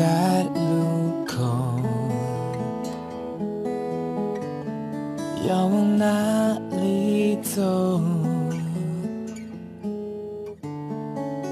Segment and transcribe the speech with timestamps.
[0.00, 1.44] 在路口，
[5.46, 8.00] 要往哪里走？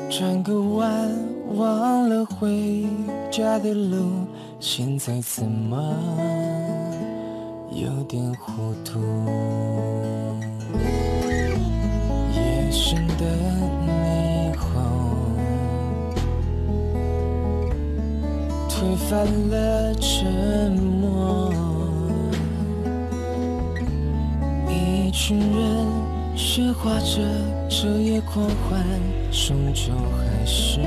[0.09, 1.11] 转个弯，
[1.57, 2.87] 忘了回
[3.31, 4.25] 家的路，
[4.59, 5.77] 现在怎么
[7.71, 8.99] 有点糊涂？
[12.33, 13.27] 夜深的
[18.99, 21.53] 推翻了沉默。
[24.69, 25.87] 一群人
[26.37, 27.23] 喧哗着，
[27.71, 28.85] 彻夜狂欢，
[29.31, 30.81] 终究还是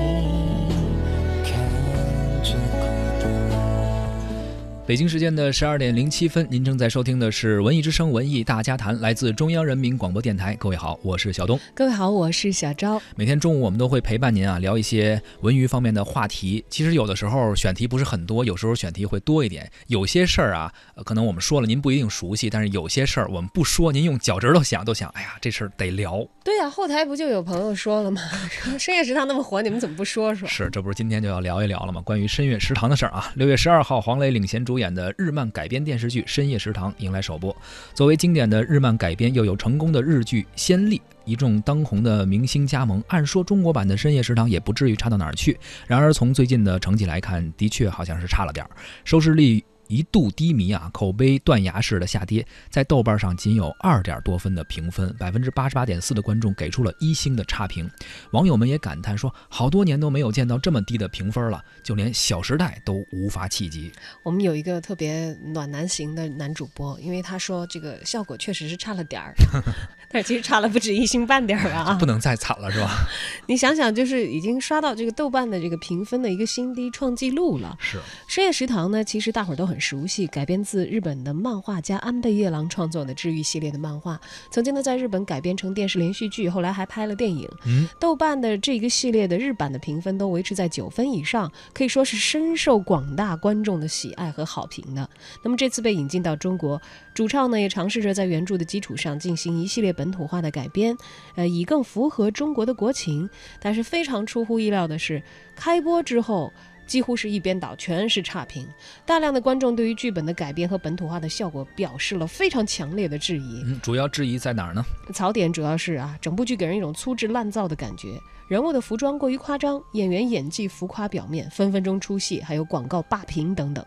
[4.91, 10.53] 北京时间的十二点零七分，您正在收听的是《文艺之声·文艺大家谈》，来自中央人民广播电台。
[10.55, 11.57] 各位好，我是小东。
[11.73, 13.01] 各位好，我是小昭。
[13.15, 16.65] 每天中午我们都会陪伴您啊，聊一些文娱方面的话题。
[16.69, 19.71] 其实有的时候选题不是很多，有时候选题会多一点。
[19.87, 26.27] 有些事儿啊，呃可能我们说了您不一定熟悉，但是有些事儿我们不说，您用脚趾头想都想，哎呀，这事儿得聊。
[26.43, 28.21] 对呀、后台不就有朋友说了吗？
[28.49, 30.45] 说深夜食堂那么火，你们怎么不说说？
[30.49, 32.01] 是，这不是今天就要聊一聊了吗？
[32.01, 33.31] 关于深夜食堂的事儿啊。
[33.35, 37.53] 六月十二号，黄磊领衔主演的日漫改编电视剧《深夜食堂》迎来首播。
[37.93, 45.59] 作为经典的日漫改编，又有成功的日剧先例，一众当红的明星加盟，按说中国版的《深夜食堂》也不至于差到哪儿去。
[45.85, 48.71] 然而从最近的成绩来看，的确好像是差了点儿，
[49.03, 49.61] 收视率。
[49.91, 57.89] 一度低迷啊，口碑断崖式的下跌，在豆瓣上仅有二点多分的评分，百分之八十八点四的观众给出了一星的差评。
[58.31, 63.91] 网友们也感叹说，好多年都没有见到这么低的评分了，就连《小时代》都无法企及。
[64.23, 69.33] 我们有一个特别暖男型的男主播，因为他说这个效果确实是差了点儿，
[70.09, 72.05] 但是其实差了不止一星半点儿啊不！
[72.05, 73.07] 能再惨了，是吧？
[73.47, 77.75] 你想想，就是已经刷到这个豆瓣的这个评分的一个新低，创纪录了。
[77.79, 84.21] 是，深夜食堂呢，其实大伙儿都很熟悉，改编自日本的漫画家安倍夜郎创作的治愈系列的漫画，
[84.51, 87.49] 曾经呢在日本改编成电视连续剧，后来还拍了电影。
[87.65, 95.09] 嗯，豆瓣的这个系列的日版的评分都维持在九分以上，可以说是深受广大观众的喜爱和好评的。
[95.43, 96.79] 那么这次被引进到中国，
[97.13, 100.95] 主创呢也尝试着在原著的基础上进行一系列本土化的改编，
[101.35, 103.29] 呃，以更符合中国的国情。
[103.59, 105.23] 但是非常出乎意料的是，
[105.55, 106.53] 开播之后。
[106.91, 108.67] 几乎是一边倒，全是差评。
[109.05, 113.63] 大量的观众对于剧本的改编和本土化的效果表示了非常强烈的质疑。
[113.65, 114.83] 嗯，主要质疑在哪儿呢？
[115.13, 118.19] 槽点主要是啊，整部剧给人一种粗制滥造的感觉，
[118.49, 123.85] 人物的服装过于夸张，演员演技浮夸表面，分分钟出戏，还有广告霸屏等等。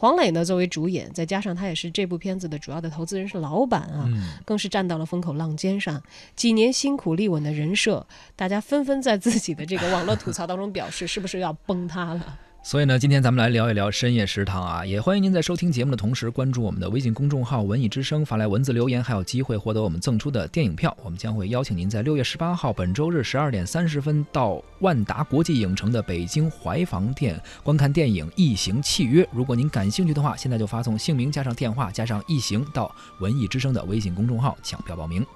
[0.00, 6.02] 黄磊呢，作为主演，再加上他也是这部片子的主要的投资人，是老板啊，嗯，更是站到了风口浪尖上。
[6.34, 12.38] 几年辛苦立稳的人设，大家纷纷在自己的这个网络吐槽当中表示，是不是要崩塌了？
[12.62, 20.94] 所以呢，今天咱们来聊一聊深夜食堂啊，也欢迎您在收听节目的同时关注我们的微信公众号“文艺之声”，发来文字留言，还有机会获得我们赠出的电影票。
[21.02, 29.24] 我们将会邀请您在六月十八号本周日十二点三十分到万达国际影城的北京怀房店观看电影《异形契约》。
[29.32, 35.26] 如果您感兴趣的话，现在就发送姓名加上电话加上“异形”到文艺之声的微信公众号抢票报名。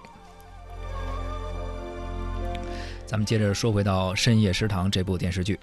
[3.07, 5.59] 咱们接着说回到《深夜食堂》这部电视剧。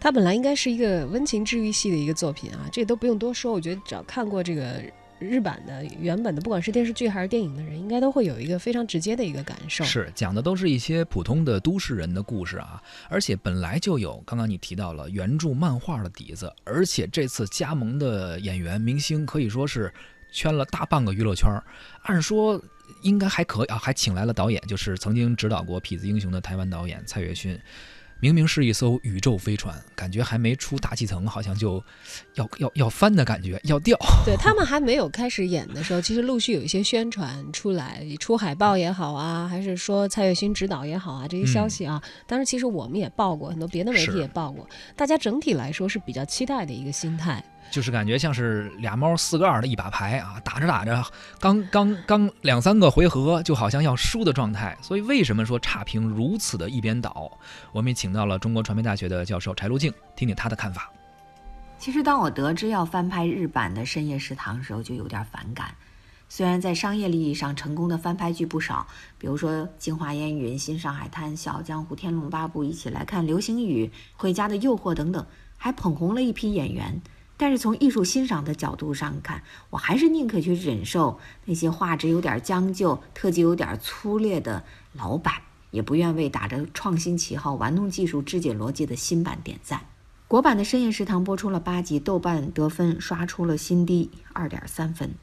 [0.00, 3.52] 它本来应该是一个温情治愈系的一个作品啊，这都不用多说。
[3.52, 4.82] 我觉得只要看过这个
[5.18, 9.84] 日版的原本的，不管是电视剧还是电影的人，应该都会有一个非常直接的一个感受。
[9.84, 19.92] 是讲的都是一些普通的都市人的故事啊，而且本来就有刚刚你提到了原著漫画的底子，而且这次加盟的演员明星可以说是
[20.32, 21.50] 圈了大半个娱乐圈，
[22.04, 22.58] 按说
[23.02, 27.60] 应该还可以啊，还请来了导演，就是曾经指导过《痞子英雄》的台湾导演蔡岳勋。
[28.20, 31.82] 明明是一艘宇宙飞船，感觉还没出大气层，好像就
[32.34, 33.98] 要要要翻的感觉，要掉。
[34.26, 47.42] 对他们还没有开始演的时候，其实陆续有一些宣传出来，出海报也好啊，还是说蔡岳勋指导也好啊，这些消息啊，当时其实我们也报过，很多别的媒体也报过，大家整体来说是比较期待的一个心态。
[47.70, 51.04] 就是感觉像是俩猫四个二的一把牌啊，打着打着，
[51.38, 54.76] 刚刚刚两三个回合，就好像要输的状态。
[54.80, 57.30] 所以为什么说差评如此的一边倒？
[57.72, 60.90] 我们也请到了中国传媒大学的教授柴路静，听听他的看法。
[61.78, 65.74] 其实，当我得知要翻拍日版的《深夜食堂》的时候，就有点反感。
[66.28, 68.86] 虽然在商业利益上成功的翻拍剧不少，
[69.18, 77.00] 比如说《京华烟云》《新上海滩》《笑江湖》《天龙八部》，一起来看《流星雨》《回家的诱惑》等等，还捧红了一批演员。
[77.40, 85.36] 但是从艺术欣赏的角度上看，我还是宁可去忍受那些画质有点将就、特技有点粗劣的老版，
[85.70, 89.80] 也不愿为打着创新旗号、玩弄技术、肢解逻辑的新版点赞。
[90.28, 95.14] 国版的《深夜食堂》播出了八集，豆瓣得分刷出了新低，二点三分。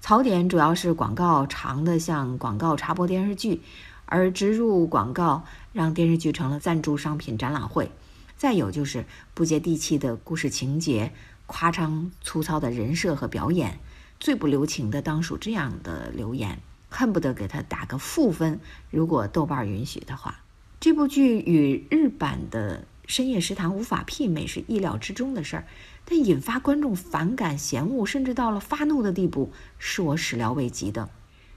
[0.00, 3.62] 槽点主要是广告长的像广告插播电视剧，
[4.06, 5.42] 而植入广告
[5.72, 7.90] 让电视剧成了赞助商品展览会。
[8.36, 9.04] 再有就是
[9.34, 11.12] 不接地气的故事情节，
[11.52, 13.78] 夸张粗糙的人设和表演。
[14.18, 16.58] 最不留情的当属这样的留言，
[16.88, 18.58] 恨不得给他打个负分。
[18.90, 20.40] 如果豆瓣允许的话，
[20.80, 22.86] 这部剧与日版的。
[23.08, 25.66] 深夜食堂无法媲美是意料之中的事儿，
[26.06, 31.10] 但引发观众反感、嫌恶，甚至到了发怒的地步，是我始料未及的。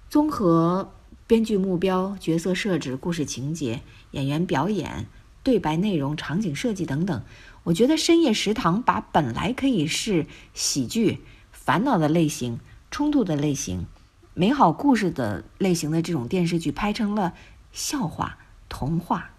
[0.10, 0.92] 综合
[1.28, 3.82] 编剧目标、角色设置、故事情节、
[4.12, 5.06] 演员表演、
[5.44, 7.24] 对白内容、场景设计等等，
[7.66, 11.22] 我觉得深夜食堂把本来可以是喜剧、
[11.52, 12.60] 烦恼的类型、
[12.92, 13.88] 冲突的类型、
[14.36, 17.34] 美好故事的类型的这种电视剧拍成了
[17.72, 18.38] 笑话、
[18.70, 19.32] 童话。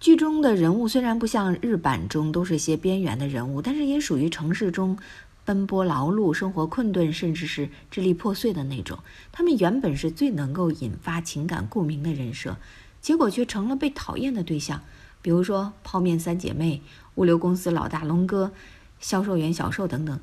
[0.00, 4.98] 剧中的人物虽然不像日版中都是些边缘的人物，但是也属于城市中
[5.44, 8.98] 奔波劳碌、生活困顿，甚至是支离破碎的那种。
[9.30, 12.56] 他们原本是最能够引发情感共鸣的人设，
[13.02, 14.80] 结果却成了被讨厌的对象。
[15.22, 16.82] 比如说泡面三姐妹、
[17.14, 18.52] 物流公司老大龙哥、
[19.00, 20.20] 销售员小瘦等等。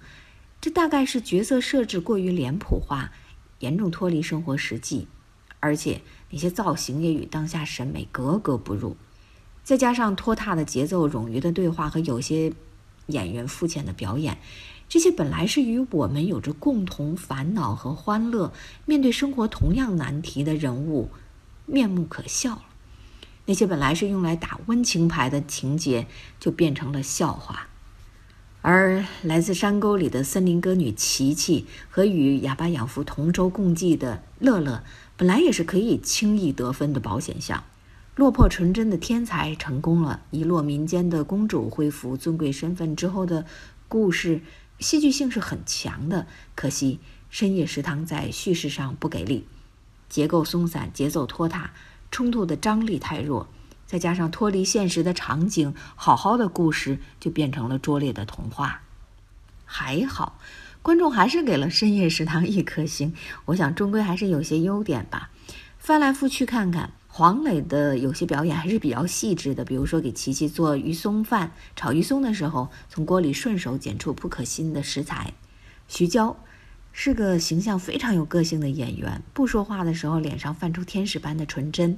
[0.61, 3.11] 这大概是角色设置过于脸谱化，
[3.59, 5.07] 严重脱离生活实际，
[5.61, 8.97] 而且那些造型也与当下审美格格不入。
[9.63, 12.51] 再加上拖沓的节奏、冗余的对话和有些
[13.07, 14.37] 演员肤浅的表演，
[14.89, 18.51] 这些本来是与我们有着共同烦恼和欢乐、
[18.85, 21.09] 面对生活同样难题的人物，
[21.65, 22.63] 面目可笑了。
[23.49, 26.05] 那些本来是用来打温情牌的情节，
[26.39, 27.67] 就变成了笑话。
[28.61, 34.83] 而来自山沟里的森林歌女琪琪和与哑巴养父同舟共济的乐乐，
[35.17, 37.63] 本来也是可以轻易得分的保险项。
[38.13, 43.47] 落魄纯真的天才成功了，遗落民间的公主恢复尊贵身份之后的
[43.87, 44.41] 故事，
[44.77, 46.27] 戏剧性是很强的。
[46.53, 46.99] 可惜
[47.31, 49.47] 深夜食堂在叙事上不给力，
[50.07, 51.71] 结构松散，节奏拖沓，
[52.11, 53.47] 冲突的张力太弱，
[53.85, 58.81] 再加上脱离现实的场景，好好的故事就变成了拙劣的童话。
[59.65, 60.39] 还好，
[60.81, 63.13] 观众还是给了深夜食堂一颗星。
[63.45, 65.29] 我想终归还是有些优点吧。
[65.77, 66.91] 翻来覆去看看。
[67.11, 75.33] 黄磊的有些表演还是比较细致的，比如说给琪琪做鱼松饭、炒鱼松的时候，从锅里顺手捡出不可信的食材。
[75.87, 76.37] 徐娇
[77.01, 81.97] 是个形象非常有个性的演员，不说话的时候脸上泛出天使般的纯真。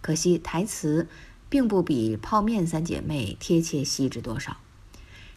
[0.00, 1.06] 可惜台词
[1.48, 4.56] 并不比泡面三姐妹贴切细致多少。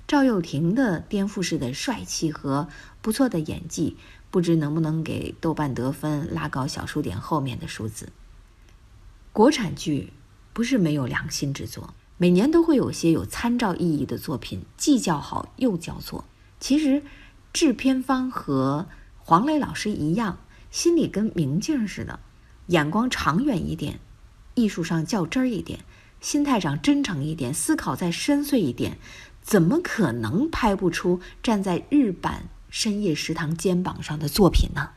[0.08, 2.68] 赵又廷的颠覆式的帅气和
[3.04, 3.98] 不错的演技，
[4.32, 8.10] 不知能不能给豆瓣得分拉高小数点后面的数字。
[9.32, 10.12] 国产剧
[10.54, 16.26] 不是没有良心之作，每年都会有些有参照意义的作品，既叫好又叫座。
[16.60, 17.04] 其实，
[17.54, 18.88] 制片方和
[19.26, 20.38] 黄磊老师一样，
[20.70, 22.20] 心里跟明镜似的，
[22.68, 23.98] 眼光长远一点，
[24.54, 25.80] 艺术上较真儿一点，
[26.20, 28.98] 心态上真诚一点，思考再深邃一点，
[29.42, 34.90] 怎么可能拍不出站在日版深夜食堂肩膀上的作品呢？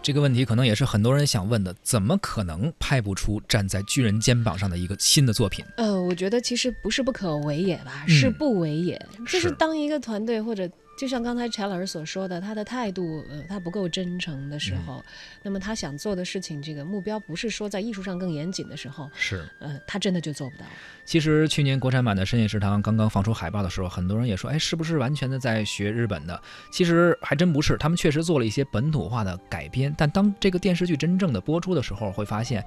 [0.00, 5.64] 这个问题可能也是很多人想问的：怎么可能拍不出站在巨人肩膀上的一个新的作品？
[5.76, 8.96] 呃，我觉得其实不是不可为也吧，是不为也。
[9.26, 10.70] 就是当一个团队或者。
[10.96, 15.04] 就像刚才柴老师所说的，他的态度，呃，他不够真诚的时候，
[15.42, 20.64] 那么他想做的事情，这个目标不是说在艺术上更严谨的时候，是，呃，他真的就做不到。
[21.04, 26.40] 其实去年国产版的《深夜食堂》刚刚放出海报的时候，很多人也说，哎，是不是完全的在学日本的？
[26.70, 29.92] 其实还真不是，他们确实做了一些本土化的改编。
[29.98, 32.64] 但当这个电视剧真正的播出的时候，会发现，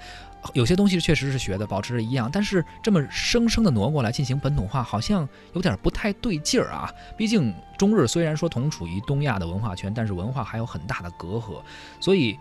[0.53, 6.91] 有些东西确实是学的，保持着一样，但是这么生生的挪过来进行本土化，好像有点不太对劲儿啊。
[7.15, 7.53] 毕竟。
[7.77, 11.61] 中日虽然说同处于东亚的文化圈，但是文化还有很大的隔阂，
[11.99, 12.37] 所以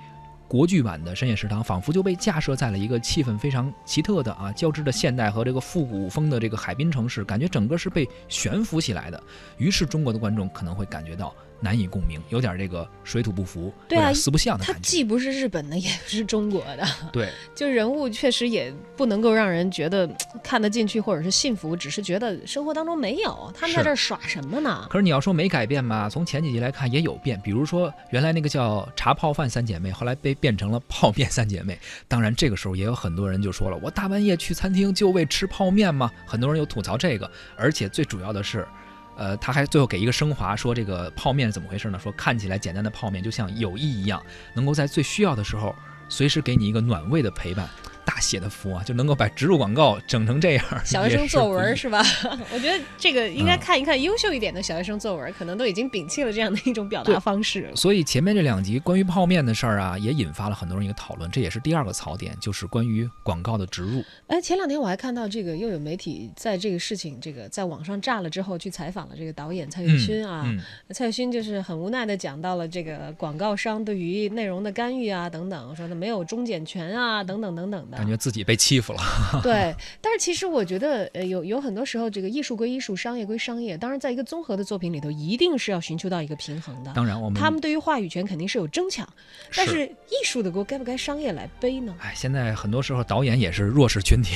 [0.48, 9.22] 国剧版的《深夜食堂》仿佛就被架设在了一个气氛非常奇特的啊交织的现代和这个复古风的这个海滨城市，感觉整个是被悬浮起来的。
[9.58, 11.34] 于是中国的观众可能会感觉到。
[11.60, 14.78] 难以共鸣，有点这个水土不服，对啊，四不像的感觉。
[14.78, 16.86] 它既不是日本的，也不是中国的。
[17.12, 20.08] 对，就人物确实也不能够让人觉得
[20.42, 24.86] 看得进去，或者是幸福，只是觉得生活当中没有他们在这儿耍什么呢？
[24.90, 31.78] 可是你要说没改变嘛，从前几集来看也有变，比如说原来那个叫茶泡饭三姐妹，后来被变成了泡面三姐妹。
[32.06, 36.10] 当然这个时候也有很多人就说了，我大半夜去餐厅就为吃泡面吗？
[36.26, 38.66] 很多人有吐槽这个，而且最主要的是。
[39.16, 41.98] 呃，他还最后给一个升华，说这个泡面是怎么回事呢？
[41.98, 44.22] 说看起来简单的泡面，就像友谊一样，
[44.54, 45.74] 能够在最需要的时候，
[46.08, 47.68] 随时给你一个暖胃的陪伴。
[48.06, 52.02] 大写的服啊，就能够把植入广告整成这样， 小学生作文是是吧？
[52.54, 57.70] 我觉得这个应该嗯看一看优秀一点的小学生作文，可能都已经摒弃了这样的一种表达方式。
[57.74, 64.04] 所以前面这两集关于泡面的事儿啊，也引发了很多人一个讨论，这也是第二个槽点，就是关于广告的植入。
[64.28, 70.44] 哎，前两天我还看到这个又有媒体在这个事情这个在网上炸了之后，去采访了这个导演蔡岳勋啊。
[70.46, 70.60] 嗯，
[70.94, 77.95] 蔡岳勋就是很无奈的讲到了这个广告商对于内容的干预啊等等，说他没有中检权啊等等等等的。
[77.96, 79.00] 感觉自己被欺负了。
[79.42, 83.76] 对，但是其实我觉得，呃，有有很多时候，这个艺术归艺术，商业归商业。
[83.76, 86.92] 当然，在一个综合的作品里头，一定是要寻求到一个平衡的。
[86.92, 89.08] 当然，我们他们对于话语权肯定是有争抢，
[89.56, 91.94] 但是艺术的锅该不该商业来背呢？
[92.00, 94.30] 哎，现在很多时候导演也是弱势群体。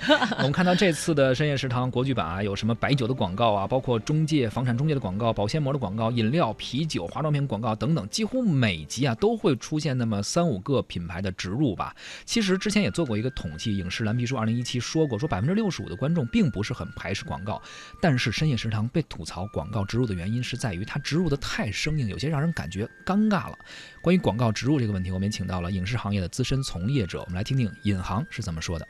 [0.38, 11.94] 我们看到这次的深夜食堂国剧版啊，有什么白酒的广告啊，包括中介、房产中介的广告、保鲜膜的广告、饮料、啤酒、化妆品广告等等，几乎每集啊都会出现那么三五个品牌的植入吧。
[12.24, 17.62] 其实之前也做过一个统计，影视蓝皮书二零一七说过，说百分之六十五的观众并不是很排斥广告，
[18.02, 23.56] 但是深夜食堂被吐槽广告植入的原因是在于它植入的太生硬，有些让人感觉尴尬了。
[24.02, 28.88] 关于广告植入这个问题，我们也请到了影视行业的资深从业者，我们来听听尹航是怎么说的。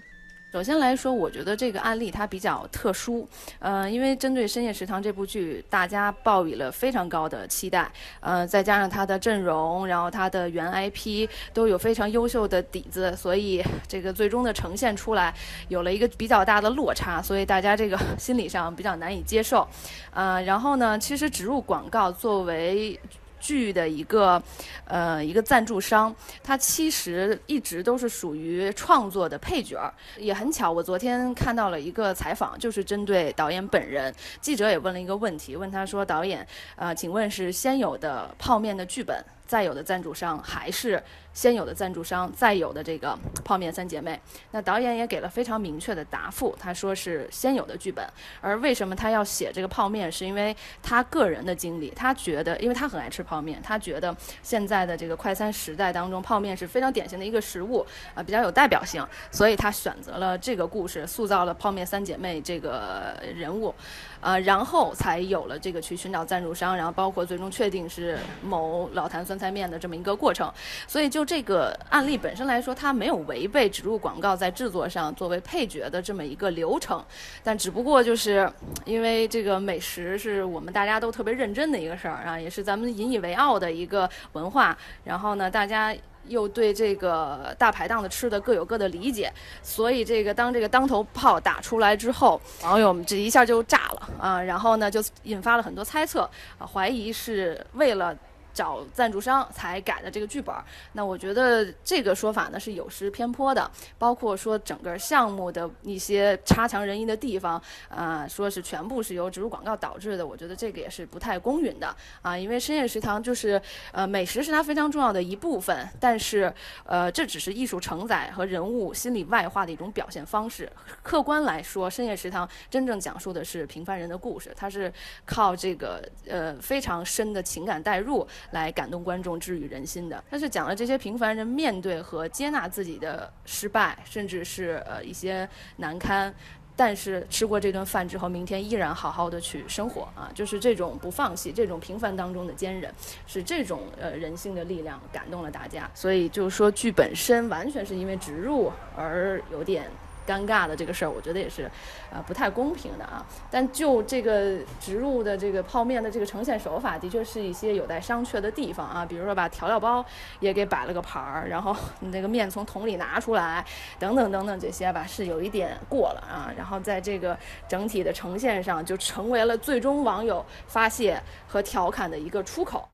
[0.56, 15.34] 首先来说，我觉得这个案例它比较特殊，呃，因为针对《深夜食堂》这部剧，大家抱以了非常高的期待，呃，再加上它的阵容，然后它的原 IP 都有非常优秀的底子，所以这个最终的呈现出来
[15.68, 19.68] 有了一个比较大的落差，所以大家这个心理上比较难以接受，
[20.14, 22.98] 呃，然后呢，其实植入广告作为
[23.46, 24.42] 剧的一个
[24.86, 26.12] 呃一个赞助商，
[26.42, 29.94] 他其实一直都是属于创作的配角儿。
[30.18, 34.12] 也很巧，我昨天看到了一个采访，就是针对导演本人。
[34.40, 41.00] 记者也问了一个问题，问他说：“导演，呃，请问是先有的泡面的剧本，再有的赞助商，还是
[41.36, 44.18] 先有的赞助商，再有的这个 泡面三姐妹？”
[44.52, 48.02] 那导演也给了非常明确的答复，他说是先有的剧本。
[48.40, 63.74] 而为什么他要写这个泡面，是因为他个人的经历，他觉得，因为他很爱吃泡面，他觉得现在的这个快餐时代当中，泡面是非常典型的一个食物，啊、比较有代表性，所以他选择了这个故事，塑造了泡面三姐妹这个人物，
[64.22, 70.50] 呃，然后才有了这个去寻找赞助商，然后包括最终确定是某老坛酸菜面的这么一个过程。
[70.86, 77.04] 所以就这个案例本身来说，它没有违背植入广告在制作上作为配角的这么一个流程，
[77.42, 78.48] 但只不过就是
[78.84, 84.76] 因为这个美食是我们大家都特别认真的一个事儿啊，也是咱们引以为傲的一个文化。
[85.02, 85.94] 然后呢，大家
[86.28, 96.22] 又对这个大排档的吃的各有各的理解，所以这个当这个当头炮打出来之后，网友们这一下就炸了啊，然后呢就引发了很多猜测
[96.58, 98.16] 啊，怀疑是为了。
[98.56, 100.54] 找赞助商才改的这个剧本，
[100.94, 113.60] 那我觉得这个说法呢是有失偏颇的，包括说整个项目的一些差强人意的地方，啊，说是全部是由植入广告导致的，我觉得这个也是不太公允的啊，因为深夜食堂就是
[113.92, 116.50] 呃美食是它非常重要的一部分，但是
[116.86, 120.72] 呃这只是艺术承载和人物心理外化的一种表现方式。
[121.02, 124.90] 客观来说，深夜食堂真正讲述的是平凡人的故事，它是
[125.26, 130.22] 靠这个呃非常深的情感代入来感动观众、治愈人心的。
[130.30, 136.34] 它是讲了这些平凡人面对和接纳自己的失败，甚至是呃一些难堪。
[136.78, 142.92] 但是吃过这顿饭之后，明天依然好好的去生活啊，就是这种不放弃，这种平凡当中的坚韧，
[143.26, 145.90] 是这种呃人性的力量感动了大家。
[145.94, 149.90] 所以就是说剧本身完全是因为植入而有点
[150.26, 151.70] 尴尬的这个事儿，我觉得也是，
[152.10, 153.24] 呃，不太公平的啊。
[153.50, 159.06] 但就这个植入的这个泡面的这个呈现手法，的确是一些有待商榷的地方啊。
[159.06, 160.04] 比如说把调料包
[160.40, 163.64] 也给摆了个盘儿，然后 你那个面从桶里拿出来，
[163.98, 166.52] 等等等等这些吧，是有一点过了啊。
[166.56, 172.88] 然后在这个整体的呈现上，就成为了最终网友发泄和调侃的一个出口。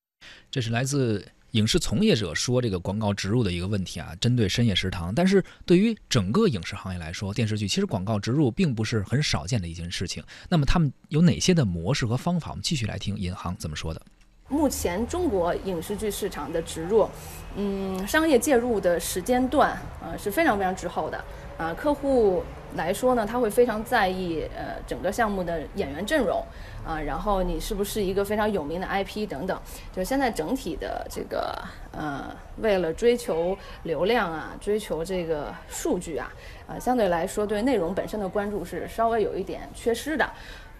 [0.50, 5.14] 这是来自影视从业者说这个广告植入的一个问题啊，针对深夜食堂。
[5.14, 10.22] 但是对于整个影视行业来说，电视剧其实广告植入并不是很少见的一件事情。
[10.48, 12.50] 那么他们有哪些的模式和方法？
[12.50, 14.02] 我们继续来听尹航怎么说的。
[14.48, 17.08] 目前中国影视剧市场的植入，
[17.56, 21.24] 嗯，商业介入的时间段，呃，是非常非常滞后的。
[21.56, 22.42] 啊，客户
[22.74, 26.44] 来说呢，他会非常在意呃整个项目的演员阵容，
[26.86, 29.60] 啊，然后你是不是一个非常有名的 IP 等等。
[29.94, 31.56] 就现在整体的这个
[31.92, 36.32] 呃，为了追求流量啊，追求这个数据啊，
[36.66, 40.28] 啊，相对来说对内容本身的关注是稍微有一点缺失的。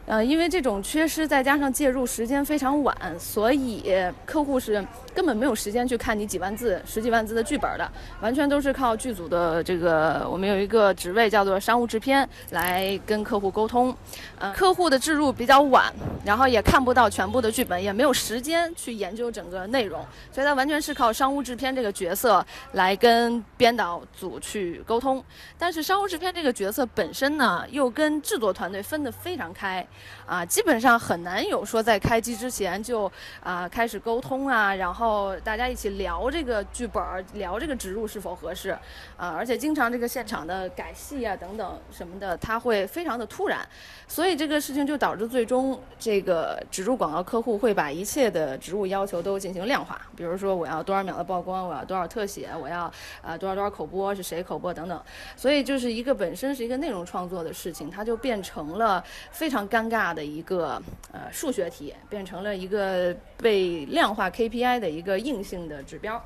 [0.05, 3.85] 呃，因为这种缺失，再加上介入时间非常晚，所以
[4.27, 7.91] 客户是根本没有时间去看你几万字、十几万字的剧本的，
[8.21, 13.95] 完全都是靠剧组的这个，我们有一个职位叫做商务制片来跟客户沟通。
[14.39, 15.93] 呃，客户的置入比较晚，
[16.25, 25.25] 然后也看不到全部的剧本，也没有时间去研究整个内容，所以他完全是靠商务制片这个角色来跟编导组去沟通。
[25.57, 29.87] 但是商务制片这个角色本身呢，又跟制作团队分得非常开。
[30.27, 33.11] 啊，基本上很难有说在开机之前就
[33.43, 37.03] 啊开始沟通啊，然后大家一起聊这个剧本，
[37.35, 38.71] 聊这个植入是否合适
[39.17, 43.69] 啊，而且经常这个现场的改戏啊等等什么的，它会非常的突然，
[44.09, 54.99] 所以这个事情就导致最终这个植入广告客户会把一切的植入要求都进行量化，比如说我要多少秒的曝光，我要多少特写，我要啊多少多少口播是谁口播等等，
[55.37, 59.82] 所以就是一个本身是一个内容创作的事情，它就变成了非常尴。
[59.83, 60.81] 尴尬的一个
[61.13, 66.25] 呃数学题，变成了一个被量化 KPI 的一个硬性的指标，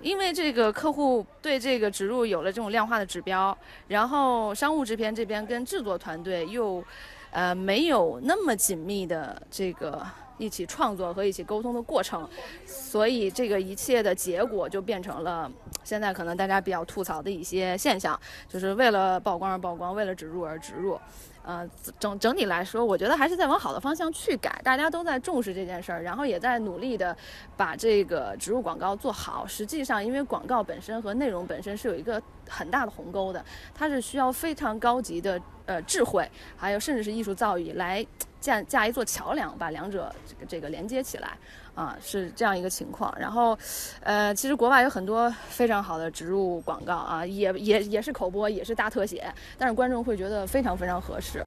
[0.00, 6.82] 因为这个客户对这个植入有了这种量化的指标，然后商务制片这边跟制作团队又
[7.30, 10.04] 呃没有那么紧密的这个
[10.38, 12.28] 一起创作和一起沟通的过程，
[12.66, 15.50] 所以这个一切的结果就变成了
[15.84, 20.98] 现在可能大家比较吐槽的一些现象，就是为了曝光而曝光，为了植入而植入。
[21.46, 21.64] 呃，
[22.00, 27.16] 整整体来说，我觉得还是在往好的方向去改，大家都在重视这件事儿，然后也在努力的
[27.56, 29.46] 把这个植入广告做好。
[29.46, 38.04] 实际上，因为广告本身和内容本身是有一个很大的鸿沟的，它是需要非常高级的呃智慧，还有甚至是艺术造诣来
[38.46, 41.36] 架架一座桥梁，把两者这个这个连接起来。
[41.74, 43.14] 啊，是这样一个情况。
[43.20, 43.58] 然后，
[44.00, 51.44] 呃，其实国外有很多非常好的植入广告啊，也也也是口播，也是大特写，但是观众会觉得非常非常合适。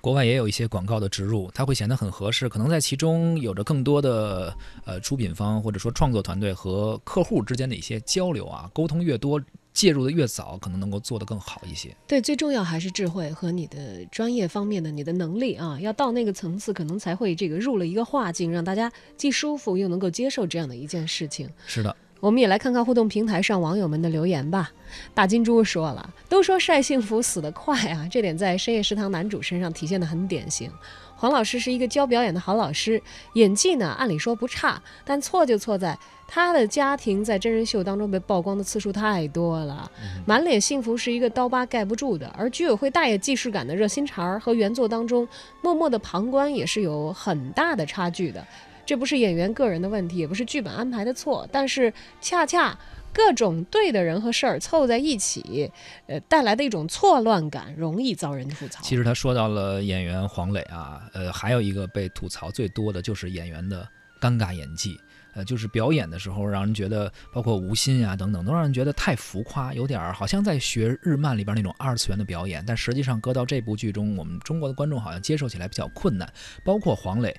[0.00, 4.52] 国外也有一些广告的植入，它会显得很合适，可能在其中有着更多的
[4.84, 9.40] 呃出品方或者说创作团队和客户之间的一些交流啊，沟通越多。
[9.76, 11.94] 介入的越早，可能能够做得更好一些。
[12.06, 21.46] 对，最重要还是智慧和你的专业方面的你的能力啊，要到那个层次，可能才会这个入了一个画境，让大家既舒服又能够接受这样的一件事情。
[21.66, 24.72] 是的，我们也来看看互动平台上网友们的留言吧。
[25.12, 30.70] 大金猪说了，都说晒幸福死得快啊，这点在深夜食堂男主身上体现的很典型。
[31.18, 33.02] 黄老师是一个教表演的好老师，
[33.34, 35.98] 演技呢按理说不差，但错就错在。
[36.28, 39.90] 他的家庭在真人秀当中被曝光的次数太多了，
[40.26, 45.26] 满脸幸福是一个刀疤盖不住的，而居委会大爷既视感的热心肠和原作当中
[45.62, 48.46] 默默的旁观也是有很大的差距的。
[48.84, 52.78] 这不是演员个人的问题，也不是剧本安排的错，但是恰恰
[53.12, 55.68] 各种对的人和事儿凑在一起，
[56.06, 58.80] 呃，带来的一种错乱感，容易遭人吐槽。
[58.84, 63.88] 其实他说到了演员黄磊啊，呃，还有一个被吐槽最多的就是演员的
[64.20, 64.96] 尴尬演技。
[65.36, 72.64] 呃，就是表演的时候，让人觉得，包括吴昕啊等等，都让人觉得太浮夸，有点儿好像在学日漫里边那种二次元的表演。
[72.66, 76.26] 但实际上，搁到这部剧中，我们中国的观众好像接受起来比较困难。
[76.64, 77.38] 包括黄磊，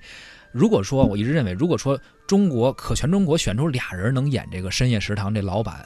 [0.51, 5.83] 如果说我一直认为，如果说中国可全中国选出俩人能演这个深夜食堂这老板。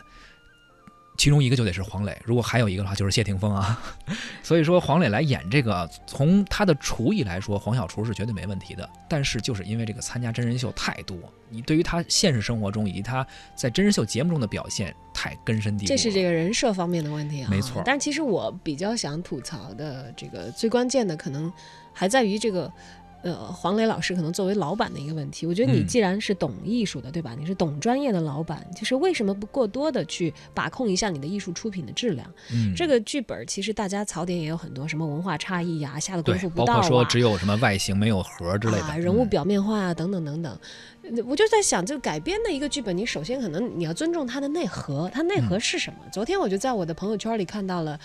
[1.22, 3.80] 其中一个就得是黄磊，如果还有一个的话，就是谢霆锋啊。
[4.42, 8.90] 所以说黄磊来演这个，从他的厨艺来说，黄小厨是绝对没问题的。
[9.08, 11.16] 但是就是因为这个参加真人秀太多，
[11.48, 15.90] 你对于他现实生活中以及他在真人秀节目中的表现太根深蒂固。
[15.90, 17.84] 这是这个人设方面的问题啊，没错。
[17.86, 21.54] 但其实我比较想吐槽的这个最关键的，可能
[21.94, 22.74] 还在于这个。
[23.24, 27.36] 呃，黄磊老师可能作为老板的一个问题，我觉得你既然是懂艺术的，对吧？
[27.38, 32.28] 你是懂专业的老板，就是为什么不过多的去把控一下你的艺术出品的质量？
[32.52, 40.58] 嗯，这个剧本其实大家槽点也有很多，什么文化差异呀，下的功夫不到啊，包括说只有什么外形没有核之类的，人物表面化啊，等等等等。
[41.26, 46.00] 我就在想，就改编的一个剧本，你首先可能你要尊重它的内核，它内核是什么？
[46.12, 48.00] 昨天我就在我的朋友圈里看到了。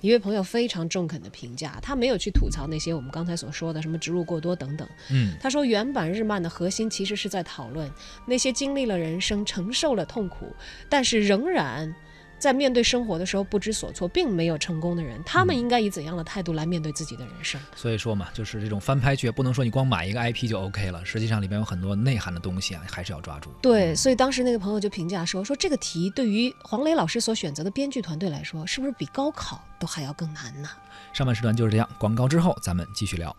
[0.00, 4.88] 一位朋友非常中肯的评价，他没有去吐槽那些我们刚才所说的什么植入过多等等。
[5.10, 7.90] 嗯，他说原版日漫的核心其实是在讨论
[8.26, 10.54] 那些经历了人生、承受了痛苦，
[10.88, 11.94] 但是仍然
[12.40, 17.60] 在面对生活的时候不知所措，并没有成功的人，他们应该以怎样的态度来面对自己的人生？
[17.76, 23.50] 所以说嘛，就是这种翻拍剧不能说你光买一个 IP 就 OK 了，实际上里边有很多内涵的东西啊，还是要抓住。
[23.60, 30.68] 对，所以当时那个朋友就评价说：“说这个题对于黄磊老师所选择的编剧团队来说，是不是比高考？”都还要更难呢。
[31.12, 33.34] 上半时段就是这样，广告之后咱们继续聊。